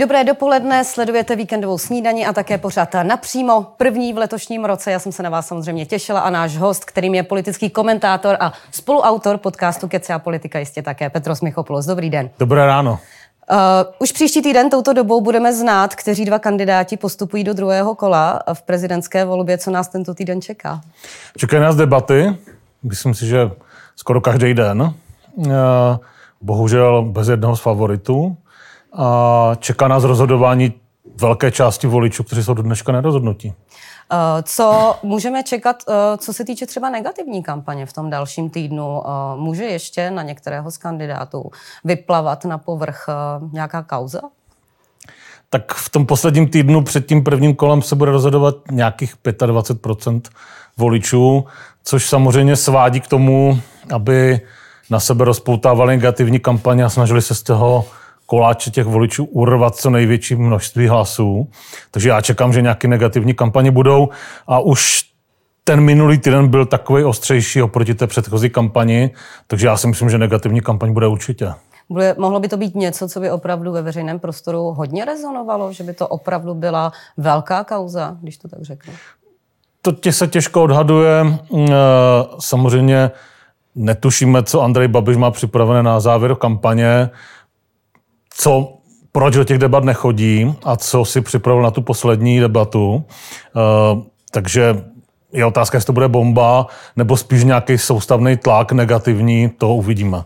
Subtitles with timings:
[0.00, 3.66] Dobré dopoledne, sledujete víkendovou snídani a také pořád napřímo.
[3.76, 7.14] První v letošním roce, já jsem se na vás samozřejmě těšila a náš host, kterým
[7.14, 11.86] je politický komentátor a spoluautor podcastu Kece a politika jistě také Petros Michopoulos.
[11.86, 12.30] Dobrý den.
[12.38, 12.92] Dobré ráno.
[12.92, 13.56] Uh,
[13.98, 18.62] už příští týden touto dobou budeme znát, kteří dva kandidáti postupují do druhého kola v
[18.62, 19.58] prezidentské volbě.
[19.58, 20.80] Co nás tento týden čeká?
[21.36, 22.36] Čekají nás debaty.
[22.82, 23.50] Myslím si, že
[23.96, 24.94] skoro každý den.
[25.36, 25.52] Uh,
[26.40, 28.36] bohužel bez jednoho z favoritů
[28.92, 30.72] a čeká nás rozhodování
[31.20, 33.54] velké části voličů, kteří jsou do dneška nerozhodnutí.
[34.12, 39.02] Eh, co můžeme čekat, eh, co se týče třeba negativní kampaně v tom dalším týdnu?
[39.04, 41.50] Eh, může ještě na některého z kandidátů
[41.84, 43.06] vyplavat na povrch
[43.52, 44.20] nějaká kauza?
[45.50, 49.14] Tak v tom posledním týdnu před tím prvním kolem se bude rozhodovat nějakých
[49.46, 50.28] 25%
[50.76, 51.44] voličů,
[51.84, 53.60] což samozřejmě svádí k tomu,
[53.94, 54.40] aby
[54.90, 57.84] na sebe rozpoutávali negativní kampaně a snažili se z toho
[58.30, 61.48] koláče těch voličů urvat co největší množství hlasů.
[61.90, 64.08] Takže já čekám, že nějaké negativní kampaně budou
[64.46, 65.04] a už
[65.64, 69.10] ten minulý týden byl takový ostřejší oproti té předchozí kampani,
[69.46, 71.52] takže já si myslím, že negativní kampaň bude určitě.
[71.88, 75.84] Bude, mohlo by to být něco, co by opravdu ve veřejném prostoru hodně rezonovalo, že
[75.84, 78.92] by to opravdu byla velká kauza, když to tak řeknu?
[79.82, 81.24] To tě se těžko odhaduje.
[81.24, 81.74] Mm, eh,
[82.38, 83.10] samozřejmě
[83.74, 87.10] netušíme, co Andrej Babiš má připravené na závěr kampaně
[88.34, 88.76] co,
[89.12, 92.94] proč do těch debat nechodí a co si připravil na tu poslední debatu.
[92.94, 94.84] Uh, takže
[95.32, 100.22] je otázka, jestli to bude bomba, nebo spíš nějaký soustavný tlak negativní, to uvidíme.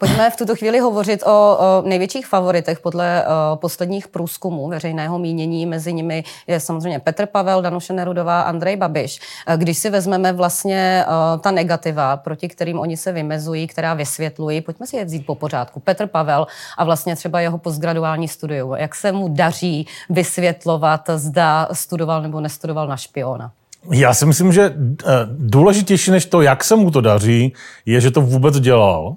[0.00, 5.66] Pojďme v tuto chvíli hovořit o, o největších favoritech podle o, posledních průzkumů veřejného mínění.
[5.66, 9.20] Mezi nimi je samozřejmě Petr Pavel, Danuše Nerudová, Andrej Babiš.
[9.46, 14.60] E, když si vezmeme vlastně o, ta negativa, proti kterým oni se vymezují, která vysvětlují,
[14.60, 15.80] pojďme si je vzít po pořádku.
[15.80, 18.74] Petr Pavel a vlastně třeba jeho postgraduální studium.
[18.76, 23.50] Jak se mu daří vysvětlovat, zda studoval nebo nestudoval na špiona?
[23.92, 24.74] Já si myslím, že e,
[25.28, 27.52] důležitější než to, jak se mu to daří,
[27.86, 29.16] je, že to vůbec dělal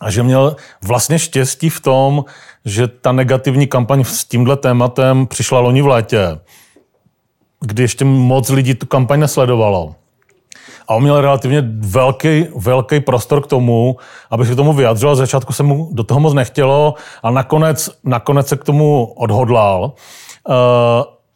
[0.00, 2.24] a že měl vlastně štěstí v tom,
[2.64, 6.38] že ta negativní kampaň s tímhle tématem přišla loni v létě,
[7.60, 9.94] kdy ještě moc lidí tu kampaň nesledovalo.
[10.88, 13.96] A on měl relativně velký, velký prostor k tomu,
[14.30, 15.16] aby se k tomu vyjadřil.
[15.16, 19.92] Začátku se mu do toho moc nechtělo a nakonec, nakonec se k tomu odhodlal.
[20.48, 20.52] Eh,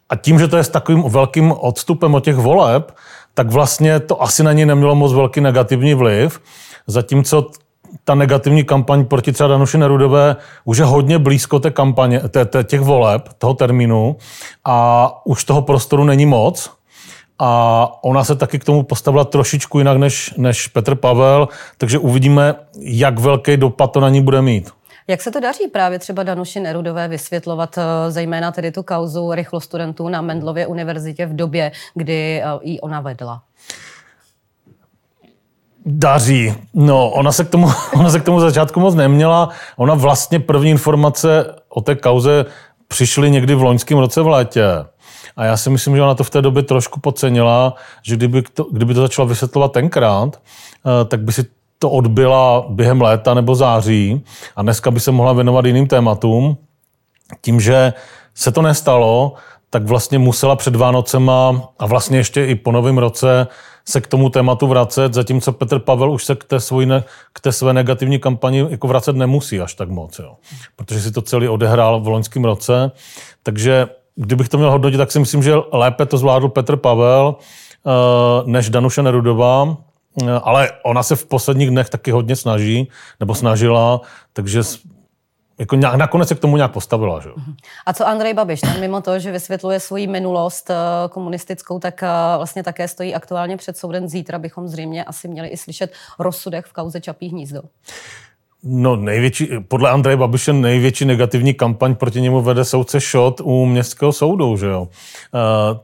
[0.09, 2.95] a tím, že to je s takovým velkým odstupem od těch voleb,
[3.33, 6.41] tak vlastně to asi na něj nemělo moc velký negativní vliv.
[6.87, 7.49] Zatímco
[8.03, 10.35] ta negativní kampaň proti třeba Danuši Nerudové
[10.65, 14.15] už je hodně blízko té kampaně, té, té, těch voleb, toho termínu
[14.65, 16.71] a už toho prostoru není moc.
[17.39, 21.47] A ona se taky k tomu postavila trošičku jinak než, než Petr Pavel,
[21.77, 24.71] takže uvidíme, jak velký dopad to na ní bude mít.
[25.07, 30.09] Jak se to daří právě třeba Danuši Nerudové vysvětlovat eh, zejména tedy tu kauzu rychlostudentů
[30.09, 33.41] na Mendlově univerzitě v době, kdy eh, ji ona vedla?
[35.85, 36.53] Daří.
[36.73, 39.49] No, ona se, k tomu, ona se k tomu začátku moc neměla.
[39.77, 42.45] Ona vlastně první informace o té kauze
[42.87, 44.63] přišly někdy v loňském roce v létě.
[45.37, 48.63] A já si myslím, že ona to v té době trošku podcenila, že kdyby to,
[48.71, 51.45] kdyby to začala vysvětlovat tenkrát, eh, tak by si
[51.79, 54.23] to odbyla během léta nebo září
[54.55, 56.57] a dneska by se mohla věnovat jiným tématům.
[57.41, 57.93] Tím, že
[58.35, 59.33] se to nestalo,
[59.75, 63.47] tak vlastně musela před Vánocema a vlastně ještě i po novém roce
[63.85, 67.03] se k tomu tématu vracet, zatímco Petr Pavel už se k té, svoji ne,
[67.33, 70.35] k té své negativní kampani jako vracet nemusí až tak moc, jo.
[70.75, 72.91] protože si to celý odehrál v loňském roce.
[73.43, 77.91] Takže kdybych to měl hodnotit, tak si myslím, že lépe to zvládl Petr Pavel eh,
[78.45, 79.77] než Danuše Nerudová,
[80.23, 84.01] eh, ale ona se v posledních dnech taky hodně snaží, nebo snažila,
[84.33, 84.63] takže
[85.59, 87.19] jako nějak, nakonec se k tomu nějak postavila.
[87.19, 87.29] Že?
[87.85, 88.61] A co Andrej Babiš?
[88.61, 90.75] Ten mimo to, že vysvětluje svoji minulost eh,
[91.09, 92.07] komunistickou, tak eh,
[92.37, 94.07] vlastně také stojí aktuálně před soudem.
[94.07, 97.61] Zítra bychom zřejmě asi měli i slyšet rozsudek v kauze Čapí hnízdo.
[98.67, 104.13] No největší, podle Andreje Babiše největší negativní kampaň proti němu vede soudce Šot u městského
[104.13, 104.81] soudu, že jo.
[104.81, 104.89] Uh,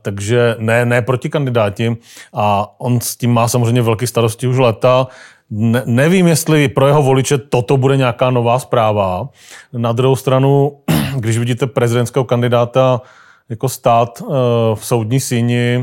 [0.02, 1.96] takže ne, ne proti kandidáti
[2.34, 5.06] a on s tím má samozřejmě velké starosti už leta
[5.54, 9.28] ne, nevím, jestli pro jeho voliče toto bude nějaká nová zpráva.
[9.72, 10.78] Na druhou stranu,
[11.16, 13.00] když vidíte prezidentského kandidáta
[13.48, 14.34] jako stát uh,
[14.74, 15.78] v soudní síni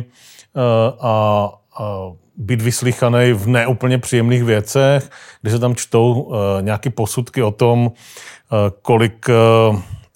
[0.54, 0.62] uh,
[1.00, 1.50] a,
[1.80, 2.00] a
[2.38, 5.10] být vyslychaný v neúplně příjemných věcech,
[5.42, 7.92] kdy se tam čtou uh, nějaké posudky o tom,
[8.82, 9.30] kolik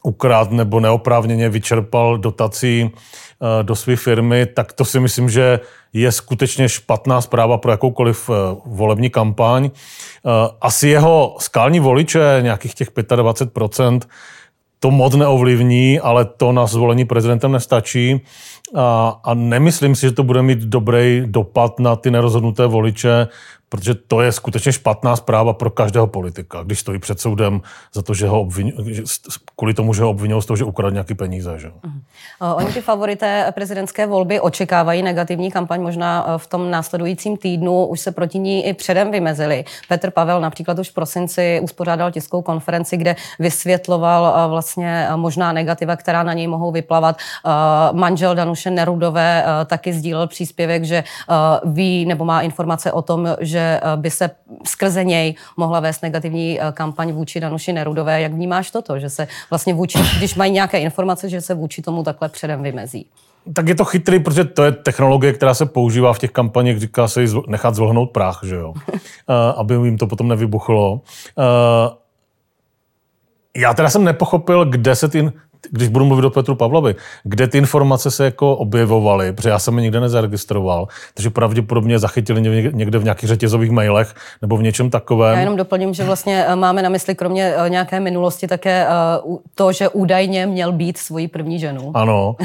[0.04, 5.60] ukrát nebo neoprávněně vyčerpal dotací uh, do své firmy, tak to si myslím, že
[5.94, 9.70] je skutečně špatná zpráva pro jakoukoliv eh, volební kampaň.
[9.74, 10.30] Eh,
[10.62, 14.00] asi jeho skalní voliče, nějakých těch 25%,
[14.80, 18.22] to moc neovlivní, ale to na zvolení prezidentem nestačí.
[18.76, 23.28] A, a nemyslím si, že to bude mít dobrý dopad na ty nerozhodnuté voliče,
[23.74, 27.62] protože to je skutečně špatná zpráva pro každého politika, když stojí před soudem
[27.94, 28.72] za to, že ho obvinu,
[29.56, 31.60] kvůli tomu, že ho obvinují z toho, že ukradl nějaký peníze.
[31.60, 31.68] Že?
[31.68, 32.56] Uh-huh.
[32.56, 38.00] Oni ty favorité prezidentské volby očekávají negativní kampaň možná eh, v tom následujícím týdnu, už
[38.00, 39.66] se proti ní i předem vymezili.
[39.88, 45.96] Petr Pavel například už v prosinci uspořádal tiskovou konferenci, kde vysvětloval eh, vlastně možná negativa,
[45.96, 47.18] která na něj mohou vyplavat.
[47.92, 51.04] Manžel Danuše Nerudové taky sdílel příspěvek, že
[51.64, 54.30] ví nebo má informace o tom, že Eh, by se
[54.65, 58.21] skrze něj mohla vést negativní eh, kampaň vůči Danuši Nerudové.
[58.21, 62.04] Jak vnímáš toto, že se vlastně vůči, když mají nějaké informace, že se vůči tomu
[62.04, 63.06] takhle předem vymezí?
[63.54, 67.07] Tak je to chytrý, protože to je technologie, která se používá v těch kampaních, říká
[67.07, 68.74] se nechat zvlhnout prach, že jo?
[69.30, 71.01] Eh, aby jim to potom nevybuchlo.
[73.57, 75.31] Já teda jsem nepochopil, kde se ty
[75.71, 79.77] když budu mluvit o Petru Pavlovi, kde ty informace se jako objevovaly, protože já jsem
[79.77, 82.42] je nikde nezaregistroval, takže pravděpodobně zachytili
[82.74, 85.33] někde v nějakých řetězových mailech nebo v něčem takovém.
[85.33, 88.92] Já jenom doplním, že vlastně eh, máme na mysli kromě eh, nějaké minulosti také eh,
[89.56, 91.92] to, že údajně měl být svojí první ženu.
[91.94, 92.36] Ano,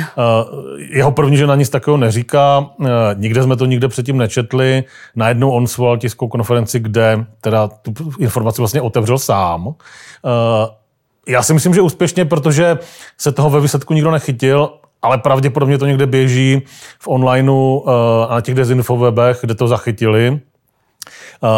[0.91, 2.71] jeho první žena nic takového neříká,
[3.15, 4.85] nikde jsme to nikde předtím nečetli,
[5.17, 9.75] najednou on svolal tiskovou konferenci, kde teda tu informaci vlastně otevřel sám
[11.29, 12.79] já si myslím, že úspěšně, protože
[13.19, 14.71] se toho ve výsledku nikdo nechytil,
[15.03, 16.63] ale pravděpodobně to někde běží
[16.99, 17.93] v onlineu uh,
[18.31, 20.31] na těch dezinfowebech, kde to zachytili.
[20.31, 21.49] Uh,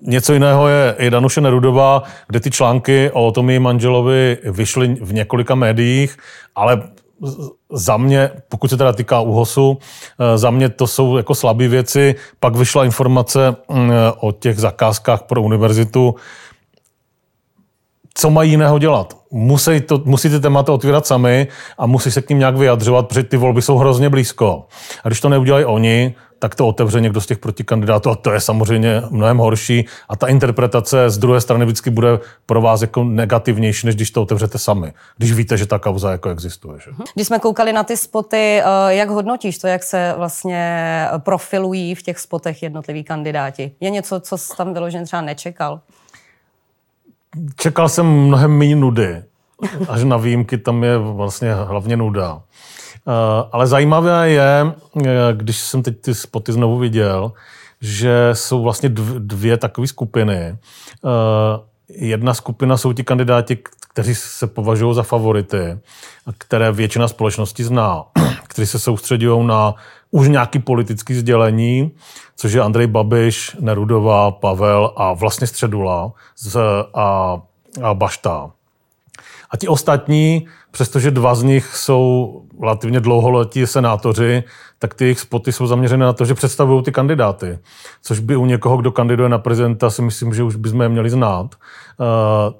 [0.00, 5.12] něco jiného je i Danuše Nerudová, kde ty články o tom jejím manželovi vyšly v
[5.12, 6.16] několika médiích,
[6.54, 6.82] ale
[7.72, 9.78] za mě, pokud se teda týká úhosu,
[10.18, 12.14] eh, za mě to jsou jako slabé věci.
[12.40, 13.90] Pak vyšla informace mm,
[14.20, 16.14] o těch zakázkách pro univerzitu,
[18.14, 19.16] co mají jiného dělat.
[19.30, 21.48] Musí, to, musí ty témata otvírat sami
[21.78, 24.66] a musí se k ním nějak vyjadřovat, protože ty volby jsou hrozně blízko.
[25.04, 28.40] A když to neudělají oni, tak to otevře někdo z těch protikandidátů a to je
[28.40, 29.86] samozřejmě mnohem horší.
[30.08, 34.22] A ta interpretace z druhé strany vždycky bude pro vás jako negativnější, než když to
[34.22, 36.78] otevřete sami, když víte, že ta kauza jako existuje.
[36.84, 36.90] Že?
[37.14, 42.02] Když jsme koukali na ty spoty, eh, jak hodnotíš to, jak se vlastně profilují v
[42.02, 43.72] těch spotech jednotliví kandidáti?
[43.80, 45.80] Je něco, co jsi tam vyloženě třeba nečekal?
[47.56, 49.22] Čekal jsem mnohem méně nudy.
[49.88, 52.42] Až na výjimky tam je vlastně hlavně nuda.
[53.08, 54.72] Eh, ale zajímavé je,
[55.06, 57.32] eh, když jsem teď ty spoty znovu viděl,
[57.80, 58.88] že jsou vlastně
[59.18, 60.36] dvě takové skupiny.
[60.36, 60.56] Eh,
[61.88, 63.58] jedna skupina jsou ti kandidáti,
[63.92, 65.78] kteří se považují za favority,
[66.38, 68.04] které většina společnosti zná,
[68.48, 69.74] kteří se soustředují na
[70.10, 71.90] už nějaký politický sdělení,
[72.36, 76.56] což je Andrej Babiš, Nerudová, Pavel a vlastně Středula z,
[76.94, 77.40] a,
[77.82, 78.50] a Bašta.
[79.50, 84.44] A ti ostatní, přestože dva z nich jsou relativně dlouholetí senátoři,
[84.78, 87.58] tak ty jejich spoty jsou zaměřené na to, že představují ty kandidáty.
[88.02, 91.10] Což by u někoho, kdo kandiduje na prezidenta, si myslím, že už bychom je měli
[91.10, 91.54] znát.
[91.54, 92.06] Uh,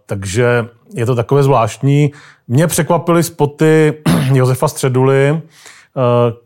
[0.07, 2.13] takže je to takové zvláštní.
[2.49, 4.03] Mě překvapily spoty
[4.33, 5.41] Josefa Středuly, uh,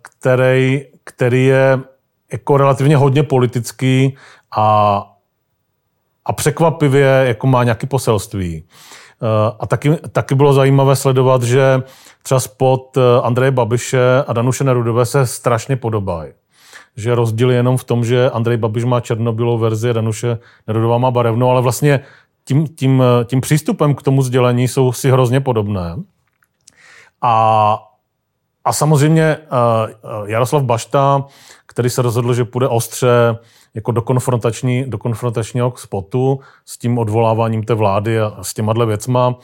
[0.02, 1.80] který, který je
[2.32, 4.16] jako relativně hodně politický
[4.56, 4.98] a,
[6.24, 8.64] a překvapivě jako má nějaké poselství.
[8.64, 9.03] Eh,
[9.60, 11.82] a taky, taky bylo zajímavé sledovat, že
[12.22, 16.32] třeba spod eh, Andreje Babiše a Danuše Nerudové se strašně podobají.
[16.96, 21.10] Že rozdíl je jenom v tom, že Andrej Babiš má černobílou verzi Danuše Nerudová má
[21.10, 22.00] barevnou, ale vlastně
[22.44, 25.96] tím, tím, eh, tím přístupem k tomu sdělení jsou si hrozně podobné.
[27.22, 27.78] A,
[28.64, 29.36] a samozřejmě
[30.26, 31.24] Jaroslav Bašta,
[31.66, 33.38] který se rozhodl, že půjde ostře
[33.74, 39.34] jako do, konfrontační, do konfrontačního spotu s tím odvoláváním té vlády a s těma věcma.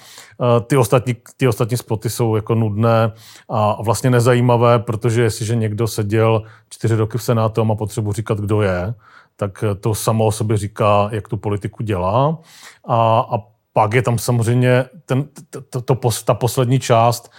[0.40, 3.12] Eh, ty ostatní, ty ostatní spoty jsou jako nudné
[3.48, 8.38] a vlastně nezajímavé, protože jestliže někdo seděl čtyři roky v Senátu a má potřebu říkat,
[8.38, 8.94] kdo je,
[9.36, 12.38] tak to samo o sobě říká, jak tu politiku dělá.
[12.84, 13.38] A, a
[13.72, 15.24] pak je tam samozřejmě ten,
[15.70, 17.30] to, to, ta poslední část,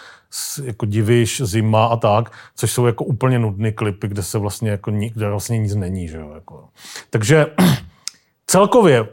[0.64, 4.92] jako divíš, zima a tak, což jsou jako úplně nudné klipy, kde se vlastně jako
[4.92, 6.68] kde vlastně nic není, že jo, jako.
[7.10, 7.46] Takže
[8.46, 9.08] celkově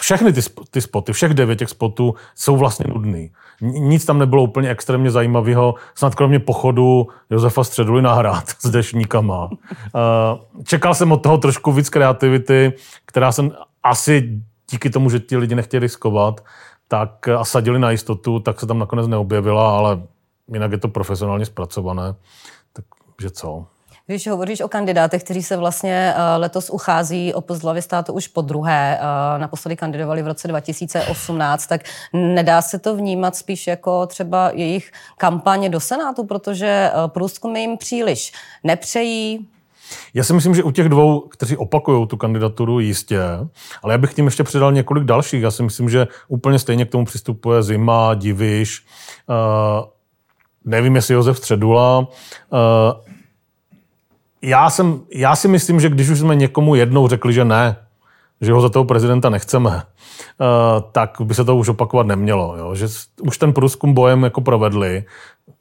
[0.00, 3.30] všechny ty, ty spoty, všech devět těch spotů jsou vlastně nudný.
[3.60, 9.50] Nic tam nebylo úplně extrémně zajímavého, snad kromě pochodu Josefa Středuly na hrad s dešníkama.
[10.64, 12.72] Čekal jsem od toho trošku víc kreativity,
[13.06, 16.44] která jsem asi díky tomu, že ti lidi nechtěli riskovat,
[16.88, 20.02] tak a sadili na jistotu, tak se tam nakonec neobjevila, ale
[20.52, 22.14] jinak je to profesionálně zpracované.
[22.72, 23.66] Takže co?
[24.10, 28.28] Když hovoříš o kandidátech, kteří se vlastně eh, letos uchází o post hlavy státu už
[28.28, 31.80] po druhé, eh, naposledy kandidovali v roce 2018, tak
[32.12, 37.76] nedá se to vnímat spíš jako třeba jejich kampaně do Senátu, protože eh, průzkumy jim
[37.76, 38.32] příliš
[38.64, 39.48] nepřejí,
[40.14, 43.20] já si myslím, že u těch dvou, kteří opakují tu kandidaturu, jistě,
[43.82, 45.42] ale já bych tím ještě přidal několik dalších.
[45.42, 48.86] Já si myslím, že úplně stejně k tomu přistupuje Zima, Diviš,
[49.28, 49.84] uh,
[50.64, 51.98] nevím, jestli Josef Středula.
[51.98, 52.06] Uh,
[54.42, 57.76] já, jsem, já si myslím, že když už jsme někomu jednou řekli, že ne,
[58.40, 59.76] že ho za toho prezidenta nechceme, uh,
[60.92, 62.56] tak by se to už opakovat nemělo.
[62.58, 62.74] Jo?
[62.74, 62.86] Že
[63.22, 65.04] už ten průzkum bojem jako provedli,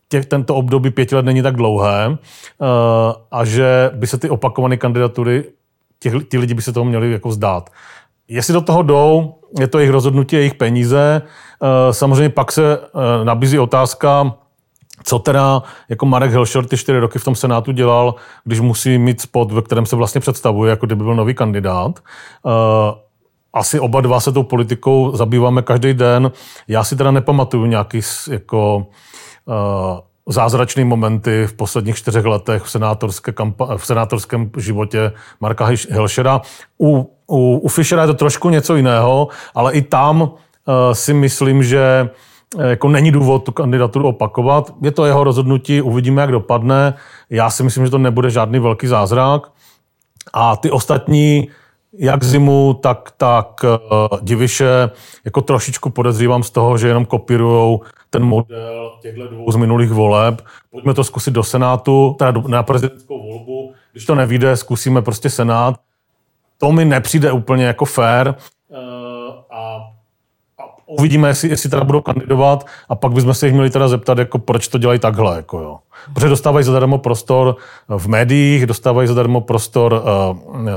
[0.10, 2.18] těch, tento období pěti let není tak dlouhé uh,
[3.32, 5.44] a že by se ty opakované kandidatury,
[6.00, 7.70] těch, ti lidi by se toho měli jako vzdát.
[8.28, 11.22] Jestli do toho jdou, je to jejich rozhodnutí, jejich peníze.
[11.92, 12.80] Samozřejmě pak se
[13.24, 14.36] nabízí otázka,
[15.04, 19.22] co teda jako Marek Hilšer ty čtyři roky v tom Senátu dělal, když musí mít
[19.22, 22.00] spot, ve kterém se vlastně představuje, jako kdyby byl nový kandidát.
[22.44, 22.52] Uh,
[23.54, 26.32] asi oba dva se tou politikou zabýváme každý den.
[26.68, 28.02] Já si teda nepamatuju nějaký
[28.32, 28.88] jako
[29.46, 29.54] uh,
[30.28, 36.42] zázračný momenty v posledních čtyřech letech v, senátorské kampa- v senátorském životě Marka Hilšera.
[36.82, 40.30] U, u, u Fischera je to trošku něco jiného, ale i tam uh,
[40.94, 42.16] si myslím, že Eh,
[42.58, 44.74] jako není důvod tu kandidaturu opakovat.
[44.82, 46.94] Je to jeho rozhodnutí, uvidíme, jak dopadne.
[47.30, 49.52] Já si myslím, že to nebude žádný velký zázrak.
[50.34, 51.50] A ty ostatní,
[51.94, 54.90] jak Zimu, tak, tak uh, Diviše,
[55.26, 60.42] jako trošičku podezřívám z toho, že jenom kopírujou ten model těchto dvou z minulých voleb.
[60.72, 63.74] Pojďme to zkusit do Senátu, teda na prezidentskou volbu.
[63.92, 65.76] Když to nevíde, zkusíme prostě Senát.
[66.58, 68.34] To mi nepřijde úplně jako fair.
[70.98, 74.40] Uvidíme, jestli, jestli teda budou kandidovat a pak bychom se jich měli teda zeptat, jako
[74.40, 75.36] proč to dělají takhle.
[75.36, 75.80] Jako jo.
[76.14, 77.56] Protože dostávají zadarmo prostor
[77.98, 80.68] v médiích, dostávají zadarmo prostor uh, uh,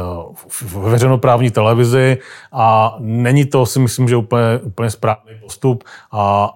[0.48, 2.18] v veřejnoprávní televizi
[2.52, 6.50] a není to si myslím, že úplně, úplně správný postup a,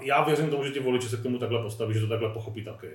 [0.00, 2.64] já věřím tomu, že ti voliči se k tomu takhle postaví, že to takhle pochopí
[2.64, 2.86] taky.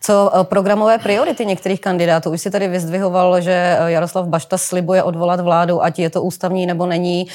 [0.00, 2.30] Co eh, programové priority některých kandidátů?
[2.30, 6.66] Už si tady vyzdvihoval, že eh, Jaroslav Bašta slibuje odvolat vládu, ať je to ústavní
[6.66, 7.26] nebo není.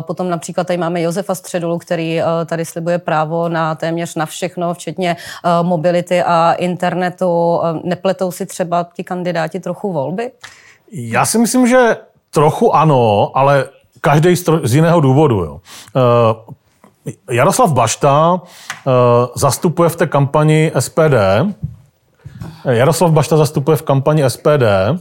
[0.00, 4.74] Potom například tady máme Josefa Středulu, který eh, tady slibuje právo na téměř na všechno,
[4.74, 5.16] včetně
[5.62, 7.60] mobility a internetu.
[7.84, 10.30] Nepletou si třeba ti kandidáti trochu volby?
[10.92, 11.96] Já si myslím, že
[12.30, 13.68] trochu ano, ale
[14.00, 15.36] každý z jiného důvodu.
[15.44, 15.60] Jo.
[17.30, 18.92] Jaroslav Bašta uh,
[19.36, 21.14] zastupuje v té kampani SPD.
[22.64, 24.94] Jaroslav Bašta zastupuje v kampani SPD uh,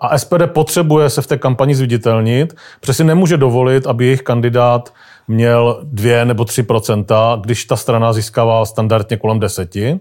[0.00, 4.92] a SPD potřebuje se v té kampani zviditelnit, protože si nemůže dovolit, aby jejich kandidát
[5.28, 9.76] měl 2 nebo 3% když ta strana získává standardně kolem 10.
[9.76, 9.92] Uh,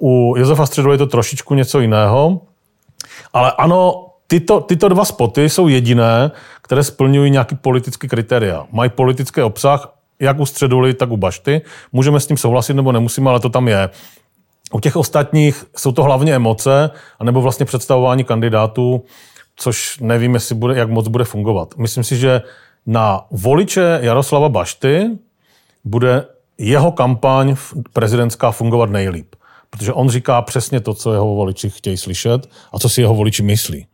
[0.00, 2.40] u Josefa Středu je to trošičku něco jiného.
[3.32, 6.30] Ale ano, tyto, tyto dva spoty jsou jediné,
[6.62, 8.66] které splňují nějaký politický kritéria.
[8.72, 11.60] Mají politický obsah, jak u Středuly, tak u Bašty.
[11.92, 13.88] Můžeme s tím souhlasit nebo nemusíme, ale to tam je.
[14.72, 19.04] U těch ostatních jsou to hlavně emoce, anebo vlastně představování kandidátů,
[19.56, 21.74] což nevím, jestli bude, jak moc bude fungovat.
[21.76, 22.42] Myslím si, že
[22.86, 25.10] na voliče Jaroslava Bašty
[25.84, 26.26] bude
[26.58, 27.56] jeho kampaň
[27.92, 29.34] prezidentská fungovat nejlíp.
[29.70, 33.42] Protože on říká přesně to, co jeho voliči chtějí slyšet a co si jeho voliči
[33.42, 33.86] myslí.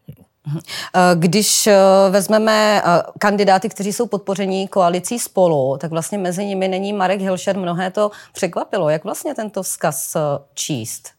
[0.47, 1.77] Eh, když eh,
[2.11, 7.59] vezmeme eh, kandidáty, kteří jsou podpoření koalicí spolu, tak vlastně mezi nimi není Marek Hilšer.
[7.59, 8.89] Mnohé to překvapilo.
[8.89, 10.17] Jak vlastně tento vzkaz
[10.55, 11.16] číst?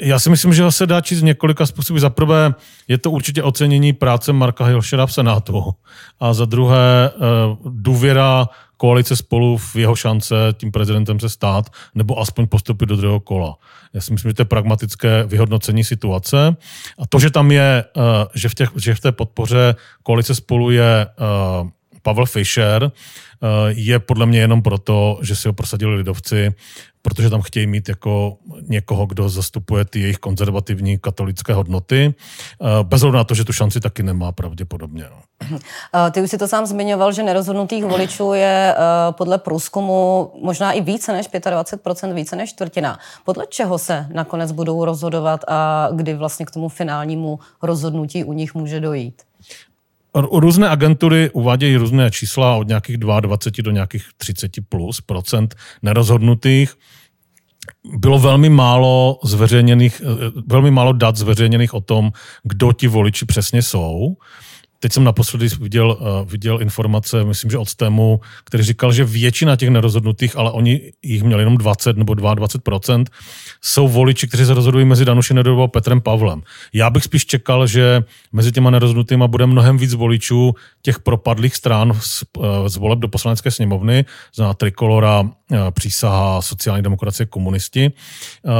[0.00, 2.00] Já si myslím, že ho se dá číst několika způsoby.
[2.00, 2.54] Za prvé
[2.88, 5.74] je to určitě ocenění práce Marka Hilšera v Senátu.
[6.20, 7.10] A za druhé
[7.64, 8.48] důvěra
[8.80, 13.56] koalice spolu v jeho šance tím prezidentem se stát, nebo aspoň postupit do druhého kola.
[13.92, 16.56] Já si myslím, že to je pragmatické vyhodnocení situace.
[16.98, 20.70] A to, že tam je, eh, že v, těch, že v té podpoře koalice spolu
[20.70, 21.70] je eh,
[22.02, 26.54] Pavel Fischer, eh, je podle mě jenom proto, že si ho prosadili lidovci,
[27.02, 28.36] protože tam chtějí mít jako
[28.68, 32.14] někoho, kdo zastupuje ty jejich konzervativní katolické hodnoty,
[32.82, 35.04] bez na to, že tu šanci taky nemá pravděpodobně.
[35.10, 35.22] No.
[36.10, 38.74] Ty už si to sám zmiňoval, že nerozhodnutých voličů je
[39.10, 42.98] podle průzkumu možná i více než 25%, více než čtvrtina.
[43.24, 48.54] Podle čeho se nakonec budou rozhodovat a kdy vlastně k tomu finálnímu rozhodnutí u nich
[48.54, 49.22] může dojít?
[50.14, 56.74] Různé agentury uvádějí různé čísla od nějakých 22 do nějakých 30 plus procent nerozhodnutých.
[57.98, 60.02] Bylo velmi málo zveřejněných,
[60.46, 62.12] velmi málo dat zveřejněných o tom,
[62.42, 64.16] kdo ti voliči přesně jsou.
[64.80, 69.56] Teď jsem naposledy viděl, uh, viděl informace, myslím, že od Stemu, který říkal, že většina
[69.56, 73.04] těch nerozhodnutých, ale oni jich měli jenom 20 nebo 22%,
[73.62, 76.42] jsou voliči, kteří se rozhodují mezi Danuši Nedovou a Petrem Pavlem.
[76.72, 81.92] Já bych spíš čekal, že mezi těma nerozhodnutýma bude mnohem víc voličů těch propadlých stran
[82.00, 85.30] z, uh, z voleb do poslanecké sněmovny, znamená Trikolora, uh,
[85.70, 87.92] přísaha sociální demokracie, komunisti.
[88.42, 88.52] Uh,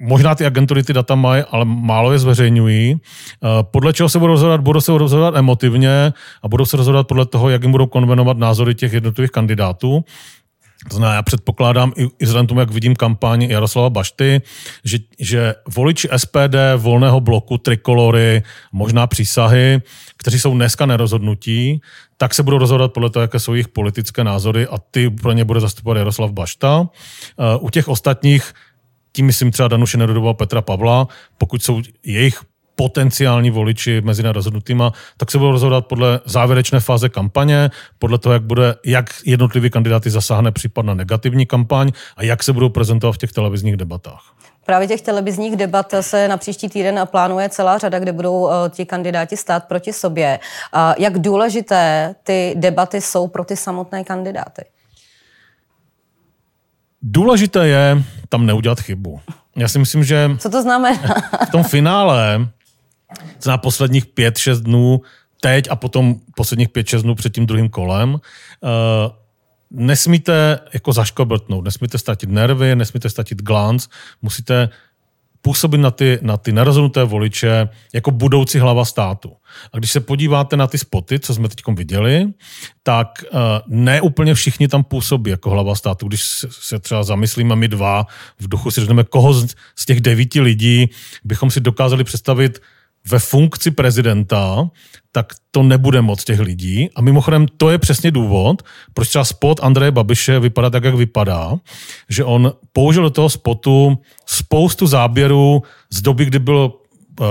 [0.00, 2.94] možná ty agentury ty data mají, ale málo je zveřejňují.
[2.94, 4.60] Eh, podle čeho se budou rozhodovat?
[4.60, 6.12] Budou se rozhodovat emotivně
[6.42, 10.04] a budou se rozhodovat podle toho, jak jim budou konvenovat názory těch jednotlivých kandidátů.
[10.90, 14.42] To znamená, já předpokládám i, i vzhledem tomu, jak vidím kampaň Jaroslava Bašty,
[14.84, 19.82] že, že voliči SPD, volného bloku, trikolory, možná přísahy,
[20.16, 21.80] kteří jsou dneska nerozhodnutí,
[22.16, 25.44] tak se budou rozhodovat podle toho, jaké jsou jejich politické názory a ty pro ně
[25.44, 26.80] bude zastupovat Jaroslav Bašta.
[26.80, 26.86] Uh,
[27.60, 28.52] u těch ostatních
[29.12, 32.40] tím myslím třeba Danuše Nerudová Petra Pavla, pokud jsou jejich
[32.78, 38.42] potenciální voliči mezi rozhodnutýma, tak se budou rozhodovat podle závěrečné fáze kampaně, podle toho, jak,
[38.42, 43.18] bude, jak jednotliví kandidáty zasáhne případ na negativní kampaň a jak se budou prezentovat v
[43.18, 44.34] těch televizních debatách.
[44.64, 48.86] Právě těch televizních debat se na příští týden plánuje celá řada, kde budou eh, ti
[48.86, 50.38] kandidáti stát proti sobě.
[50.98, 54.64] Jak důležité ty debaty jsou pro ty samotné kandidáty?
[57.10, 59.20] Důležité je tam neudělat chybu.
[59.56, 60.30] Já si myslím, že...
[60.38, 60.98] Co to znamená?
[61.48, 62.48] v tom finále,
[63.46, 65.00] na posledních pět, šest dnů,
[65.40, 68.20] teď a potom posledních pět, šest dnů před tím druhým kolem, uh,
[69.70, 73.88] nesmíte jako zaškobrtnout, nesmíte ztratit nervy, nesmíte ztratit glans,
[74.22, 74.68] musíte
[75.48, 79.32] působit na ty, na ty nerozhodnuté voliče jako budoucí hlava státu.
[79.72, 82.26] A když se podíváte na ty spoty, co jsme teď viděli,
[82.82, 86.08] tak uh, ne úplně všichni tam působí jako hlava státu.
[86.08, 88.06] Když se třeba zamyslíme my dva,
[88.38, 89.34] v duchu si řekneme, koho
[89.76, 90.88] z těch devíti lidí
[91.24, 92.60] bychom si dokázali představit
[93.10, 94.70] ve funkci prezidenta,
[95.12, 96.88] tak to nebude moc těch lidí.
[96.94, 98.62] A mimochodem, to je přesně důvod,
[98.94, 101.54] proč třeba spot Andreje Babiše vypadá tak, jak vypadá,
[102.08, 106.72] že on použil do toho spotu spoustu záběrů z doby, kdy byl
[107.20, 107.26] uh,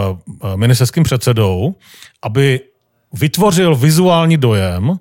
[0.55, 1.75] ministerským předsedou,
[2.21, 2.59] aby
[3.13, 4.93] vytvořil vizuální dojem,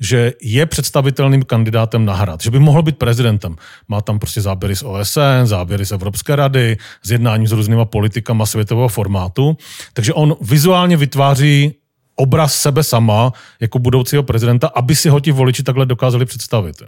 [0.00, 3.56] že je představitelným kandidátem na hrad, že by mohl být prezidentem.
[3.88, 8.46] Má tam prostě záběry z OSN, záběry z Evropské rady, z jednání s různýma politikama
[8.46, 9.56] světového formátu.
[9.92, 11.74] Takže on vizuálně vytváří
[12.16, 16.82] obraz sebe sama jako budoucího prezidenta, aby si ho ti voliči takhle dokázali představit.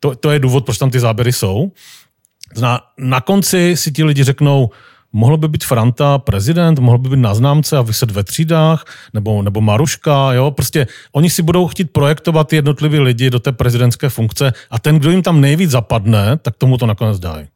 [0.00, 1.72] To, to je důvod, proč tam ty záběry jsou.
[2.60, 4.70] Na, na konci si ti lidi řeknou,
[5.12, 9.42] Mohl by být Franta prezident, mohl by být na známce a vyset ve třídách, nebo,
[9.42, 14.52] nebo Maruška, jo, prostě oni si budou chtít projektovat jednotliví lidi do té prezidentské funkce
[14.70, 17.46] a ten, kdo jim tam nejvíc zapadne, tak tomu to nakonec dají.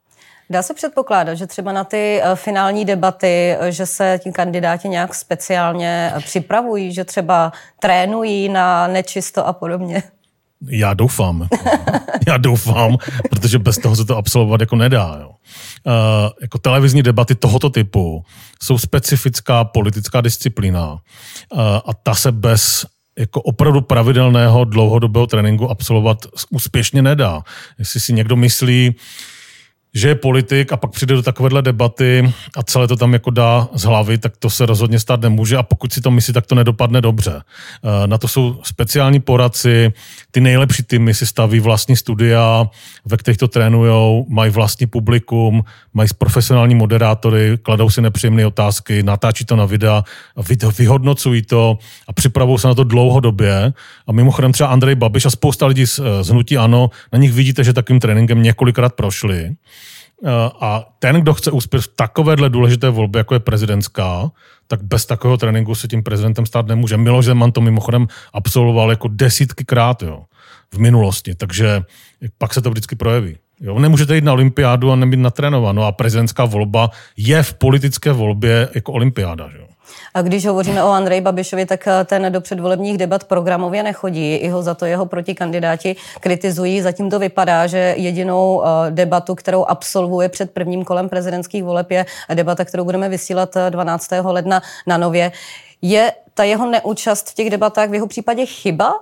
[0.50, 4.88] Dá se předpokládat, že třeba na ty eh, finální debaty, eh, že se ti kandidáti
[4.88, 10.02] nějak speciálně eh, připravují, že třeba trénují na nečisto a podobně?
[10.68, 11.48] Já doufám.
[12.26, 12.96] Já doufám,
[13.30, 15.18] protože bez toho se to absolvovat jako nedá.
[15.20, 15.28] Jo.
[15.28, 15.92] Uh,
[16.42, 18.24] jako televizní debaty tohoto typu
[18.62, 20.98] jsou specifická politická disciplína uh,
[21.60, 22.86] a ta se bez
[23.18, 27.42] jako opravdu pravidelného dlouhodobého tréninku absolvovat úspěšně nedá.
[27.78, 28.94] Jestli si někdo myslí,
[29.94, 33.68] že je politik a pak přijde do takovéhle debaty a celé to tam jako dá
[33.74, 36.54] z hlavy, tak to se rozhodně stát nemůže a pokud si to myslí, tak to
[36.54, 37.42] nedopadne dobře.
[37.42, 39.92] Eh, na to jsou speciální poradci,
[40.30, 42.66] ty nejlepší týmy si staví vlastní studia,
[43.04, 49.44] ve kterých to trénujou, mají vlastní publikum, mají profesionální moderátory, kladou si nepříjemné otázky, natáčí
[49.44, 50.04] to na videa,
[50.78, 51.78] vyhodnocují to
[52.08, 53.72] a připravují se na to dlouhodobě.
[54.06, 57.64] A mimochodem třeba Andrej Babiš a spousta lidí z, z Hnutí Ano, na nich vidíte,
[57.64, 59.50] že takým tréninkem několikrát prošli.
[60.24, 64.30] Eh, a ten, kdo chce úspěch v takovéhle důležité volbě, jako je prezidentská,
[64.66, 66.96] tak bez takového tréninku se tím prezidentem stát nemůže.
[66.96, 70.22] Miloš Zeman to mimochodem absolvoval jako desítky krát jo,
[70.74, 71.82] v minulosti, takže
[72.38, 73.36] pak se to vždycky projeví.
[73.60, 78.68] Jo, nemůžete jít na olympiádu a nebýt natrénováno a prezidentská volba je v politické volbě
[78.74, 79.48] jako olympiáda.
[79.48, 79.66] Že jo.
[80.14, 84.34] A když hovoříme o Andreji Babišovi, tak eh, ten do předvolebních debat programově nechodí.
[84.34, 86.80] I ho za to jeho protikandidáti kritizují.
[86.80, 92.06] Zatím to vypadá, že jedinou eh, debatu, kterou absolvuje před prvním kolem prezidentských voleb, je
[92.34, 94.12] debata, kterou budeme vysílat 12.
[94.12, 95.32] Eh, ledna na Nově.
[95.82, 98.94] Je ta jeho neúčast v těch debatách v jeho případě chyba?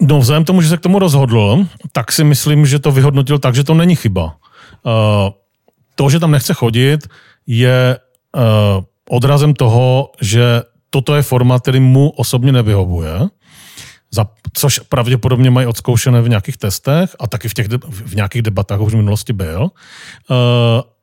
[0.00, 3.54] No, vzhledem tomu, že se k tomu rozhodl, tak si myslím, že to vyhodnotil tak,
[3.54, 4.24] že to není chyba.
[4.24, 5.30] Uh,
[5.94, 7.00] to, že tam nechce chodit,
[7.46, 7.98] je
[9.10, 13.20] odrazem toho, že toto je format, který mu osobně nevyhovuje,
[14.14, 18.80] za, což pravděpodobně mají odzkoušené v nějakých testech a taky v, těch, v nějakých debatách
[18.80, 19.60] už v minulosti byl.
[19.62, 20.36] Uh,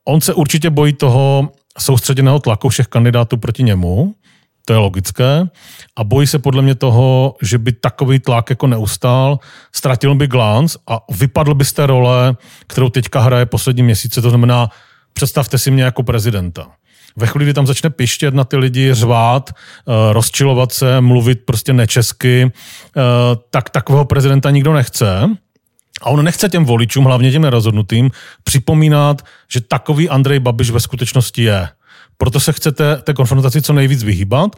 [0.06, 4.16] on se určitě bojí toho soustředěného tlaku všech kandidátů proti němu,
[4.66, 5.50] to je logické.
[5.96, 9.40] A bojí se podle mě toho, že by takový tlak jako neustál,
[9.76, 12.36] ztratil by glánc a vypadl by z té role,
[12.68, 14.70] kterou teďka hraje poslední měsíce, to znamená,
[15.14, 16.68] představte si mě jako prezidenta.
[17.16, 21.74] Ve chvíli, kdy tam začne pištět na ty lidi, řvát, eh, rozčilovat se, mluvit prostě
[21.74, 23.02] nečesky, eh,
[23.50, 25.30] tak takového prezidenta nikdo nechce.
[26.02, 28.12] A on nechce těm voličům, hlavně těm nerozhodnutým,
[28.44, 31.70] připomínat, že takový Andrej Babiš ve skutečnosti je.
[32.18, 34.56] Proto se chcete té konfrontaci co nejvíc vyhýbat.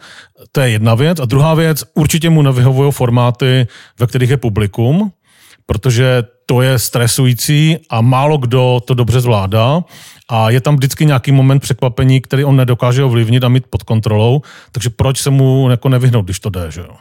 [0.52, 1.20] To je jedna věc.
[1.20, 3.66] A druhá věc, určitě mu nevyhovují formáty,
[3.98, 5.12] ve kterých je publikum,
[5.66, 9.82] protože to je stresující a málo kdo to dobře zvládá
[10.28, 14.42] a je tam vždycky nějaký moment překvapení, který on nedokáže ovlivnit a mít pod kontrolou,
[14.72, 16.96] takže proč se mu jako nevyhnout, když to jde, že jo?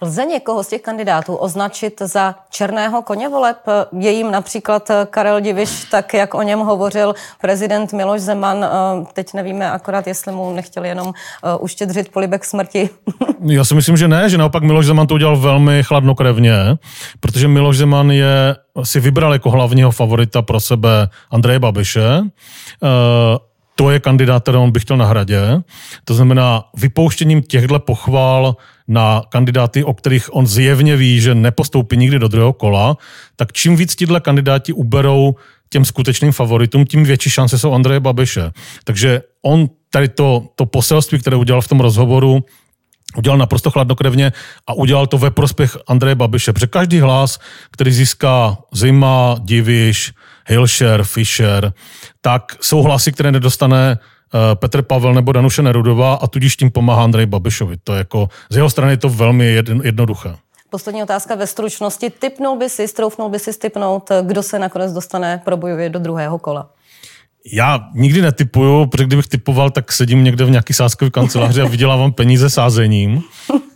[0.00, 3.56] Lze někoho z těch kandidátů označit za černého koně voleb?
[3.98, 8.66] Je jim například Karel Diviš, tak jak o něm hovořil prezident Miloš Zeman.
[9.12, 11.12] Teď nevíme akorát, jestli mu nechtěli jenom
[11.60, 12.90] uštědřit polibek smrti.
[13.46, 16.54] Já si myslím, že ne, že naopak Miloš Zeman to udělal velmi chladnokrevně,
[17.20, 22.06] protože Miloš Zeman je si vybral jako hlavního favorita pro sebe Andreje Babiše.
[22.08, 22.22] E,
[23.76, 25.40] to je kandidát, který on bych chtěl na hradě.
[26.04, 28.56] To znamená vypouštěním těchto pochval
[28.88, 32.96] na kandidáty, o kterých on zjevně ví, že nepostoupí nikdy do druhého kola,
[33.36, 35.34] tak čím víc tyhle kandidáti uberou
[35.68, 38.52] těm skutečným favoritům, tím větší šance jsou Andreje Babiše.
[38.84, 42.44] Takže on tady to, to poselství, které udělal v tom rozhovoru,
[43.16, 44.32] udělal naprosto chladnokrevně
[44.66, 46.52] a udělal to ve prospěch Andreje Babiše.
[46.52, 47.38] Protože každý hlas,
[47.70, 50.12] který získá Zima, Diviš,
[50.46, 51.72] Hilšer, Fischer,
[52.20, 57.04] tak jsou hlasy, které nedostane eh, Petr Pavel nebo Danuše Nerudová a tudíž tím pomáhá
[57.04, 57.76] Andrej Babišovi.
[57.84, 60.34] To je jako, z jeho strany je to velmi jednoduché.
[60.70, 62.10] Poslední otázka ve stručnosti.
[62.10, 66.70] Typnul by si, stroufnul by si typnout, kdo se nakonec dostane, probojuje do druhého kola?
[67.52, 72.12] Já nikdy netypuju, protože kdybych typoval, tak sedím někde v nějaký sázkové kanceláři a vydělávám
[72.12, 73.22] peníze sázením,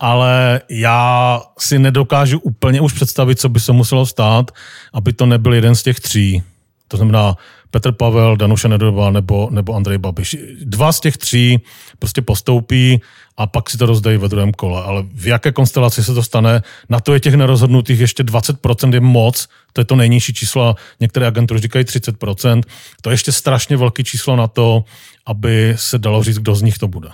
[0.00, 4.50] ale já si nedokážu úplně už představit, co by se muselo stát,
[4.92, 6.42] aby to nebyl jeden z těch tří.
[6.88, 7.36] To znamená
[7.70, 10.36] Petr Pavel, Danuše Nedová nebo, nebo Andrej Babiš.
[10.60, 11.60] Dva z těch tří
[11.98, 13.00] prostě postoupí
[13.36, 14.82] a pak si to rozdají ve druhém kole.
[14.82, 19.00] Ale v jaké konstelaci se to stane, na to je těch nerozhodnutých ještě 20% je
[19.00, 22.62] moc, to je to nejnižší číslo, některé agentury říkají 30%,
[23.02, 24.84] to je ještě strašně velké číslo na to,
[25.26, 27.08] aby se dalo říct, kdo z nich to bude.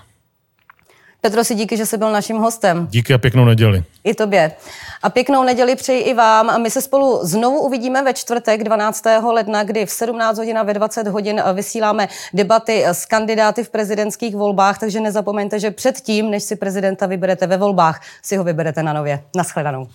[1.25, 2.87] Petro, si díky, že jsi byl naším hostem.
[2.91, 3.85] Díky a pěknou neděli.
[4.05, 4.53] I tobě.
[5.03, 6.51] A pěknou neděli přeji i vám.
[6.51, 9.05] A my se spolu znovu uvidíme ve čtvrtek 12.
[9.33, 14.37] ledna, kdy v 17 hodin a ve 20 hodin vysíláme debaty s kandidáty v prezidentských
[14.37, 18.93] volbách, takže nezapomeňte, že předtím, než si prezidenta vyberete ve volbách, si ho vyberete na
[18.93, 19.23] nově.
[19.37, 19.89] Naschledanou.